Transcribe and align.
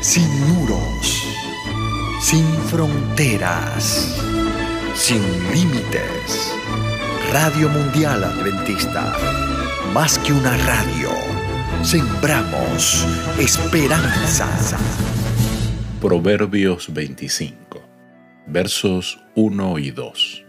sin 0.00 0.28
muros, 0.48 1.26
sin 2.22 2.44
fronteras, 2.70 4.18
sin 4.94 5.20
límites. 5.52 6.54
Radio 7.30 7.68
Mundial 7.68 8.24
Adventista, 8.24 9.14
más 9.92 10.18
que 10.18 10.32
una 10.32 10.56
radio, 10.56 11.10
sembramos 11.82 13.06
esperanza. 13.38 14.48
Proverbios 16.00 16.92
25, 16.94 17.82
versos 18.46 19.20
1 19.34 19.78
y 19.78 19.90
2. 19.90 20.44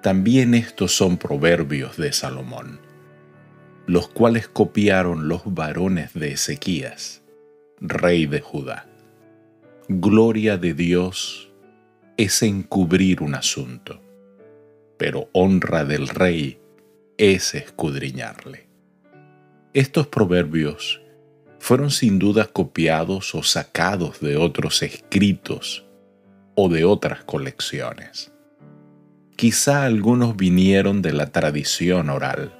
También 0.00 0.54
estos 0.54 0.92
son 0.94 1.16
proverbios 1.16 1.96
de 1.96 2.12
Salomón, 2.12 2.78
los 3.86 4.08
cuales 4.08 4.46
copiaron 4.46 5.26
los 5.26 5.42
varones 5.44 6.14
de 6.14 6.32
Ezequías, 6.32 7.23
rey 7.88 8.26
de 8.26 8.40
Judá. 8.40 8.86
Gloria 9.88 10.56
de 10.56 10.72
Dios 10.72 11.52
es 12.16 12.42
encubrir 12.42 13.22
un 13.22 13.34
asunto, 13.34 14.00
pero 14.96 15.28
honra 15.32 15.84
del 15.84 16.08
rey 16.08 16.58
es 17.18 17.54
escudriñarle. 17.54 18.66
Estos 19.74 20.06
proverbios 20.06 21.02
fueron 21.58 21.90
sin 21.90 22.18
duda 22.18 22.46
copiados 22.46 23.34
o 23.34 23.42
sacados 23.42 24.20
de 24.20 24.36
otros 24.36 24.82
escritos 24.82 25.84
o 26.54 26.70
de 26.70 26.84
otras 26.84 27.24
colecciones. 27.24 28.32
Quizá 29.36 29.84
algunos 29.84 30.36
vinieron 30.36 31.02
de 31.02 31.12
la 31.12 31.32
tradición 31.32 32.08
oral, 32.08 32.54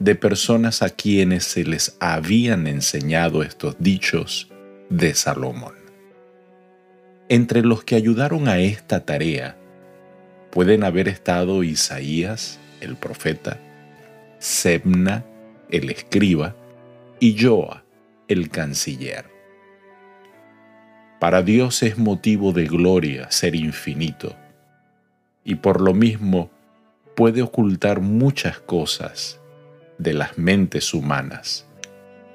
de 0.00 0.14
personas 0.14 0.80
a 0.80 0.88
quienes 0.88 1.44
se 1.44 1.62
les 1.62 1.94
habían 2.00 2.66
enseñado 2.66 3.42
estos 3.42 3.76
dichos 3.78 4.48
de 4.88 5.14
Salomón. 5.14 5.74
Entre 7.28 7.60
los 7.60 7.84
que 7.84 7.96
ayudaron 7.96 8.48
a 8.48 8.58
esta 8.58 9.04
tarea 9.04 9.56
pueden 10.50 10.84
haber 10.84 11.06
estado 11.06 11.62
Isaías, 11.62 12.58
el 12.80 12.96
profeta, 12.96 13.60
Sebna, 14.38 15.22
el 15.68 15.90
escriba, 15.90 16.56
y 17.20 17.36
Joa, 17.38 17.84
el 18.26 18.48
canciller. 18.48 19.26
Para 21.20 21.42
Dios 21.42 21.82
es 21.82 21.98
motivo 21.98 22.52
de 22.52 22.64
gloria 22.64 23.30
ser 23.30 23.54
infinito, 23.54 24.34
y 25.44 25.56
por 25.56 25.82
lo 25.82 25.92
mismo 25.92 26.50
puede 27.14 27.42
ocultar 27.42 28.00
muchas 28.00 28.58
cosas 28.60 29.39
de 30.00 30.14
las 30.14 30.38
mentes 30.38 30.94
humanas, 30.94 31.66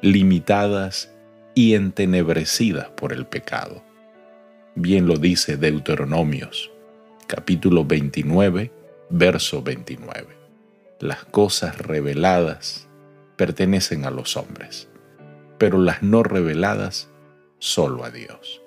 limitadas 0.02 1.12
y 1.56 1.74
entenebrecidas 1.74 2.90
por 2.90 3.12
el 3.12 3.26
pecado. 3.26 3.84
Bien 4.76 5.08
lo 5.08 5.18
dice 5.18 5.58
Deuteronomios, 5.58 6.72
capítulo 7.26 7.84
29, 7.84 8.72
verso 9.10 9.64
29. 9.64 10.28
Las 11.00 11.26
cosas 11.26 11.80
reveladas 11.80 12.88
pertenecen 13.36 14.06
a 14.06 14.12
los 14.12 14.38
hombres, 14.38 14.88
pero 15.58 15.80
las 15.80 16.04
no 16.04 16.22
reveladas 16.22 17.10
solo 17.58 18.06
a 18.06 18.12
Dios. 18.12 18.62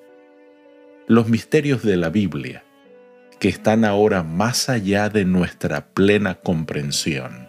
Los 1.06 1.28
misterios 1.28 1.84
de 1.84 1.96
la 1.96 2.08
Biblia, 2.08 2.64
que 3.38 3.48
están 3.48 3.84
ahora 3.84 4.24
más 4.24 4.68
allá 4.68 5.08
de 5.08 5.24
nuestra 5.24 5.86
plena 5.86 6.34
comprensión, 6.34 7.47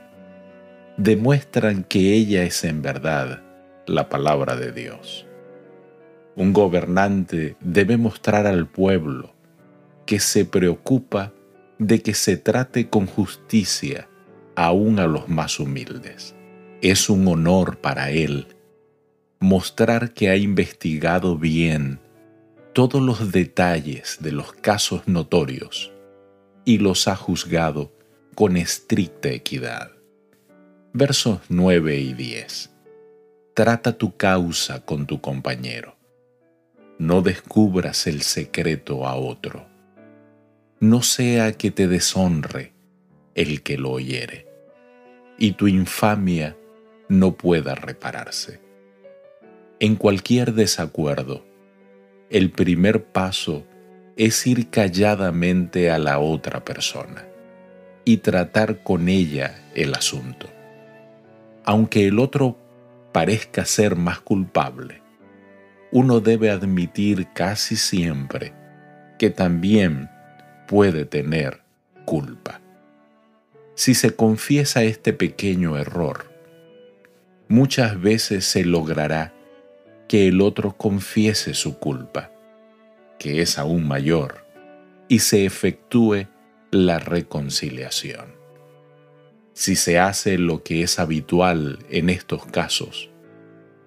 demuestran 0.99 1.85
que 1.85 2.13
ella 2.13 2.43
es 2.43 2.65
en 2.65 2.81
verdad 2.81 3.41
la 3.87 4.09
palabra 4.09 4.57
de 4.57 4.73
Dios. 4.73 5.25
Un 6.35 6.51
gobernante 6.51 7.55
debe 7.61 7.95
mostrar 7.95 8.45
al 8.45 8.67
pueblo 8.67 9.33
que 10.05 10.19
se 10.19 10.43
preocupa 10.43 11.33
de 11.77 12.01
que 12.01 12.13
se 12.13 12.35
trate 12.35 12.89
con 12.89 13.05
justicia 13.05 14.09
aún 14.57 14.99
a 14.99 15.07
los 15.07 15.29
más 15.29 15.61
humildes. 15.61 16.35
Es 16.81 17.09
un 17.09 17.25
honor 17.29 17.77
para 17.77 18.11
él 18.11 18.47
mostrar 19.39 20.13
que 20.13 20.29
ha 20.29 20.35
investigado 20.35 21.37
bien 21.37 22.01
todos 22.73 23.01
los 23.01 23.31
detalles 23.31 24.17
de 24.19 24.33
los 24.33 24.51
casos 24.51 25.07
notorios 25.07 25.93
y 26.65 26.79
los 26.79 27.07
ha 27.07 27.15
juzgado 27.15 27.93
con 28.35 28.57
estricta 28.57 29.29
equidad 29.29 29.98
versos 30.93 31.41
9 31.49 31.99
y 31.99 32.13
10. 32.13 32.71
Trata 33.53 33.97
tu 33.97 34.17
causa 34.17 34.83
con 34.85 35.05
tu 35.05 35.21
compañero. 35.21 35.95
No 36.97 37.21
descubras 37.21 38.07
el 38.07 38.23
secreto 38.23 39.05
a 39.05 39.15
otro. 39.15 39.67
No 40.79 41.03
sea 41.03 41.51
que 41.53 41.69
te 41.69 41.87
deshonre 41.87 42.73
el 43.35 43.61
que 43.61 43.77
lo 43.77 43.91
oyere, 43.91 44.47
y 45.37 45.51
tu 45.51 45.67
infamia 45.67 46.57
no 47.07 47.35
pueda 47.35 47.75
repararse. 47.75 48.59
En 49.79 49.95
cualquier 49.95 50.53
desacuerdo, 50.53 51.45
el 52.31 52.49
primer 52.49 53.05
paso 53.05 53.63
es 54.17 54.45
ir 54.47 54.69
calladamente 54.69 55.91
a 55.91 55.99
la 55.99 56.19
otra 56.19 56.65
persona 56.65 57.27
y 58.05 58.17
tratar 58.17 58.81
con 58.83 59.07
ella 59.07 59.69
el 59.75 59.93
asunto 59.93 60.49
aunque 61.69 62.07
el 62.07 62.17
otro 62.17 62.57
parezca 63.11 63.63
ser 63.63 63.95
más 63.95 64.19
culpable, 64.19 65.03
uno 65.91 66.19
debe 66.19 66.49
admitir 66.49 67.27
casi 67.35 67.75
siempre 67.75 68.53
que 69.19 69.29
también 69.29 70.09
puede 70.67 71.05
tener 71.05 71.61
culpa. 72.05 72.59
Si 73.75 73.93
se 73.93 74.15
confiesa 74.15 74.81
este 74.81 75.13
pequeño 75.13 75.77
error, 75.77 76.33
muchas 77.47 78.01
veces 78.01 78.45
se 78.45 78.65
logrará 78.65 79.35
que 80.07 80.27
el 80.27 80.41
otro 80.41 80.75
confiese 80.75 81.53
su 81.53 81.77
culpa, 81.77 82.31
que 83.19 83.43
es 83.43 83.59
aún 83.59 83.87
mayor, 83.87 84.43
y 85.07 85.19
se 85.19 85.45
efectúe 85.45 86.25
la 86.71 86.97
reconciliación 86.97 88.38
si 89.59 89.75
se 89.75 89.99
hace 89.99 90.37
lo 90.37 90.63
que 90.63 90.83
es 90.83 90.99
habitual 90.99 91.79
en 91.89 92.09
estos 92.09 92.45
casos, 92.45 93.09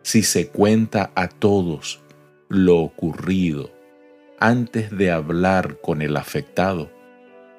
si 0.02 0.22
se 0.22 0.48
cuenta 0.48 1.12
a 1.14 1.28
todos 1.28 2.02
lo 2.50 2.80
ocurrido 2.80 3.72
antes 4.38 4.90
de 4.90 5.10
hablar 5.10 5.80
con 5.80 6.02
el 6.02 6.18
afectado, 6.18 6.92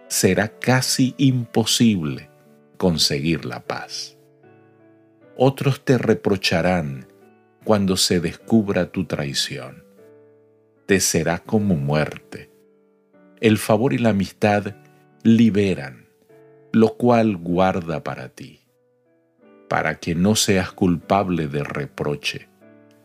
será 0.10 0.60
casi 0.60 1.16
imposible 1.18 2.30
conseguir 2.78 3.46
la 3.46 3.64
paz. 3.64 4.16
Otros 5.36 5.84
te 5.84 5.98
reprocharán 5.98 7.08
cuando 7.64 7.98
se 7.98 8.20
descubra 8.20 8.92
tu 8.92 9.06
traición. 9.06 9.84
Te 10.86 11.00
será 11.00 11.40
como 11.40 11.78
muerte. 11.78 12.52
El 13.42 13.58
favor 13.58 13.92
y 13.92 13.98
la 13.98 14.10
amistad 14.10 14.76
liberan 15.24 16.03
lo 16.74 16.98
cual 16.98 17.38
guarda 17.38 18.04
para 18.04 18.30
ti, 18.30 18.62
para 19.70 20.00
que 20.00 20.16
no 20.16 20.36
seas 20.36 20.72
culpable 20.72 21.48
de 21.48 21.64
reproche, 21.64 22.50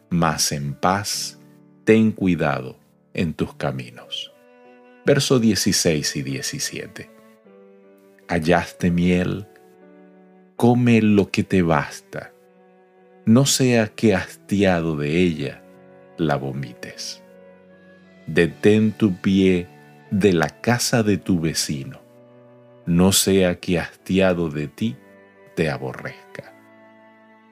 mas 0.09 0.53
en 0.53 0.73
paz 0.73 1.39
ten 1.84 2.12
cuidado 2.12 2.78
en 3.12 3.34
tus 3.34 3.55
caminos. 3.55 4.33
Verso 5.05 5.39
16 5.39 6.17
y 6.17 6.23
17. 6.23 7.11
Hallaste 8.27 8.91
miel, 8.91 9.47
come 10.57 11.03
lo 11.03 11.31
que 11.31 11.45
te 11.45 11.61
basta, 11.61 12.33
no 13.27 13.45
sea 13.45 13.89
que 13.89 14.15
hastiado 14.15 14.97
de 14.97 15.19
ella 15.19 15.62
la 16.17 16.37
vomites. 16.37 17.22
Detén 18.27 18.92
tu 18.92 19.15
pie 19.21 19.69
de 20.10 20.33
la 20.33 20.48
casa 20.48 21.03
de 21.03 21.19
tu 21.19 21.39
vecino 21.39 22.08
no 22.89 23.13
sea 23.13 23.61
que 23.61 23.79
hastiado 23.79 24.49
de 24.49 24.67
ti 24.67 24.97
te 25.55 25.69
aborrezca. 25.69 26.55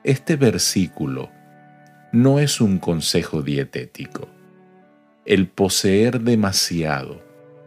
Este 0.03 0.37
versículo 0.37 1.31
no 2.11 2.39
es 2.39 2.61
un 2.63 2.79
consejo 2.79 3.43
dietético. 3.43 4.29
El 5.27 5.47
poseer 5.49 6.21
demasiado, 6.21 7.23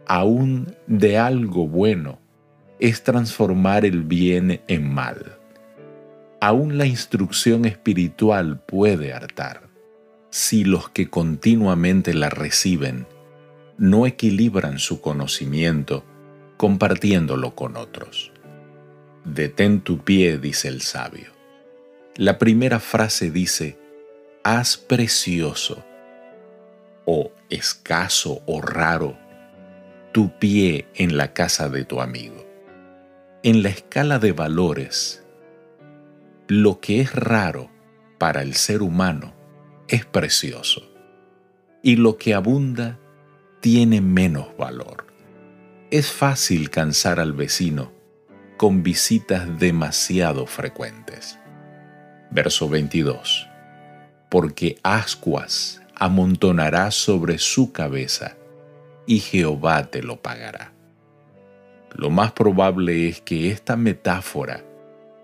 aún 0.08 0.74
de 0.88 1.16
algo 1.16 1.68
bueno, 1.68 2.18
es 2.80 3.04
transformar 3.04 3.84
el 3.84 4.02
bien 4.02 4.60
en 4.66 4.92
mal. 4.92 5.38
Aún 6.40 6.76
la 6.76 6.86
instrucción 6.86 7.66
espiritual 7.66 8.58
puede 8.60 9.12
hartar 9.12 9.68
si 10.30 10.64
los 10.64 10.88
que 10.88 11.08
continuamente 11.08 12.14
la 12.14 12.30
reciben 12.30 13.06
no 13.78 14.06
equilibran 14.06 14.80
su 14.80 15.00
conocimiento 15.00 16.04
compartiéndolo 16.60 17.54
con 17.54 17.78
otros. 17.78 18.32
Detén 19.24 19.80
tu 19.80 20.04
pie, 20.04 20.36
dice 20.36 20.68
el 20.68 20.82
sabio. 20.82 21.32
La 22.16 22.36
primera 22.36 22.80
frase 22.80 23.30
dice, 23.30 23.78
haz 24.44 24.76
precioso, 24.76 25.82
o 27.06 27.32
escaso 27.48 28.42
o 28.44 28.60
raro 28.60 29.16
tu 30.12 30.38
pie 30.38 30.86
en 30.96 31.16
la 31.16 31.32
casa 31.32 31.70
de 31.70 31.86
tu 31.86 32.02
amigo. 32.02 32.46
En 33.42 33.62
la 33.62 33.70
escala 33.70 34.18
de 34.18 34.32
valores, 34.32 35.24
lo 36.46 36.78
que 36.78 37.00
es 37.00 37.14
raro 37.14 37.70
para 38.18 38.42
el 38.42 38.52
ser 38.52 38.82
humano 38.82 39.32
es 39.88 40.04
precioso 40.04 40.82
y 41.82 41.96
lo 41.96 42.18
que 42.18 42.34
abunda 42.34 42.98
tiene 43.62 44.02
menos 44.02 44.54
valor. 44.58 45.09
Es 45.90 46.12
fácil 46.12 46.70
cansar 46.70 47.18
al 47.18 47.32
vecino 47.32 47.90
con 48.56 48.84
visitas 48.84 49.58
demasiado 49.58 50.46
frecuentes. 50.46 51.36
Verso 52.30 52.68
22. 52.68 53.48
Porque 54.28 54.78
ascuas 54.84 55.82
amontonará 55.96 56.92
sobre 56.92 57.38
su 57.38 57.72
cabeza 57.72 58.36
y 59.04 59.18
Jehová 59.18 59.90
te 59.90 60.00
lo 60.00 60.22
pagará. 60.22 60.72
Lo 61.96 62.08
más 62.08 62.30
probable 62.30 63.08
es 63.08 63.20
que 63.20 63.50
esta 63.50 63.74
metáfora 63.74 64.62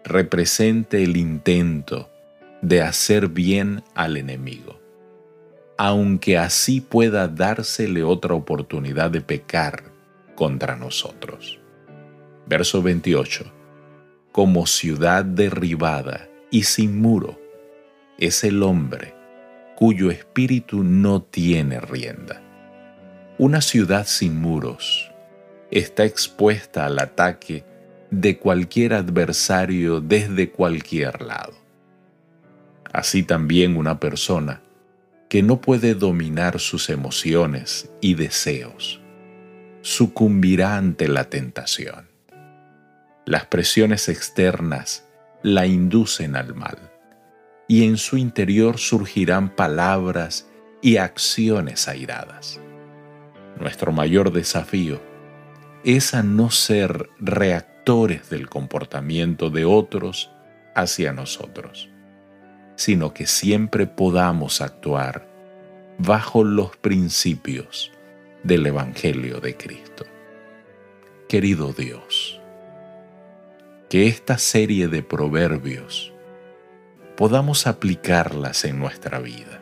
represente 0.03 1.05
el 1.05 1.17
intento 1.17 2.11
de 2.61 2.83
hacer 2.83 3.29
bien 3.29 3.85
al 3.95 4.17
enemigo, 4.17 4.81
aunque 5.79 6.37
así 6.37 6.81
pueda 6.81 7.29
dársele 7.29 8.03
otra 8.03 8.35
oportunidad 8.35 9.13
de 9.13 9.21
pecar 9.21 9.96
contra 10.37 10.77
nosotros. 10.77 11.59
Verso 12.47 12.81
28. 12.81 13.53
Como 14.31 14.67
ciudad 14.67 15.25
derribada 15.25 16.29
y 16.53 16.63
sin 16.63 17.01
muro 17.01 17.41
es 18.19 18.45
el 18.45 18.63
hombre 18.63 19.15
cuyo 19.75 20.11
espíritu 20.13 20.85
no 20.85 21.23
tiene 21.23 21.81
rienda. 21.81 22.41
Una 23.39 23.61
ciudad 23.61 24.07
sin 24.07 24.41
muros 24.41 25.11
está 25.71 26.05
expuesta 26.05 26.87
al 26.87 27.01
ataque 27.01 27.65
de 28.11 28.39
cualquier 28.39 28.95
adversario 28.95 30.01
desde 30.01 30.51
cualquier 30.51 31.21
lado. 31.23 31.55
Así 32.93 33.25
también 33.25 33.77
una 33.77 33.99
persona 33.99 34.63
que 35.29 35.43
no 35.43 35.61
puede 35.61 35.95
dominar 35.95 36.61
sus 36.61 36.89
emociones 36.89 37.91
y 38.01 38.15
deseos 38.15 39.01
sucumbirá 39.87 40.79
ante 40.79 41.07
la 41.07 41.31
tentación. 41.31 42.09
Las 43.25 43.47
presiones 43.47 44.09
externas 44.09 45.07
la 45.45 45.67
inducen 45.67 46.35
al 46.35 46.57
mal 46.57 46.91
y 47.69 47.85
en 47.85 47.97
su 47.97 48.17
interior 48.17 48.79
surgirán 48.79 49.49
palabras 49.49 50.51
y 50.83 50.97
acciones 50.97 51.87
airadas. 51.87 52.61
Nuestro 53.61 53.93
mayor 53.93 54.33
desafío 54.33 55.01
es 55.85 56.15
a 56.15 56.25
no 56.25 56.51
ser 56.51 57.09
reactores 57.21 58.29
del 58.29 58.49
comportamiento 58.49 59.51
de 59.51 59.67
otros 59.67 60.33
hacia 60.75 61.13
nosotros, 61.13 61.91
sino 62.75 63.15
que 63.15 63.29
siempre 63.29 63.87
podamos 63.87 64.61
actuar 64.63 65.29
bajo 65.97 66.43
los 66.43 66.77
principios 66.77 67.93
del 68.47 68.65
Evangelio 68.65 69.41
de 69.41 69.57
Cristo. 69.57 70.07
Querido 71.29 71.73
Dios, 71.73 72.41
que 73.91 74.07
esta 74.07 74.39
serie 74.39 74.87
de 74.87 75.03
proverbios 75.03 76.13
podamos 77.17 77.67
aplicarlas 77.67 78.65
en 78.65 78.79
nuestra 78.79 79.19
vida 79.19 79.61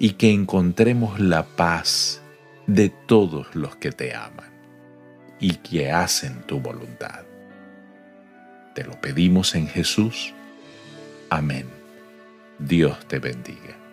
y 0.00 0.14
que 0.14 0.32
encontremos 0.32 1.20
la 1.20 1.44
paz 1.44 2.20
de 2.66 2.88
todos 2.88 3.54
los 3.54 3.76
que 3.76 3.92
te 3.92 4.16
aman 4.16 4.50
y 5.38 5.54
que 5.56 5.92
hacen 5.92 6.42
tu 6.48 6.58
voluntad. 6.58 7.22
Te 8.74 8.82
lo 8.82 9.00
pedimos 9.00 9.54
en 9.54 9.68
Jesús. 9.68 10.34
Amén. 11.30 11.68
Dios 12.58 13.06
te 13.06 13.20
bendiga. 13.20 13.83